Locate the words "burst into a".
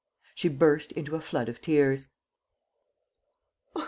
0.49-1.21